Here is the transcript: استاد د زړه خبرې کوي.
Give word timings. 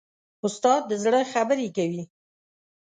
استاد 0.45 0.81
د 0.89 0.91
زړه 1.03 1.21
خبرې 1.33 1.67
کوي. 1.77 2.03